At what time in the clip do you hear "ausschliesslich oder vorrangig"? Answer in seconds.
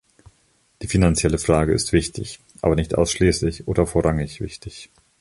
2.97-4.41